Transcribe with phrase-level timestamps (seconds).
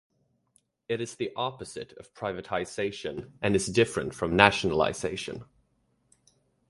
[0.89, 5.43] It is the opposite of privatization and is different from nationalization.